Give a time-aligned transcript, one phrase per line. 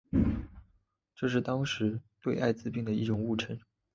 [1.15, 3.59] 这是当时对艾滋病的一种误称。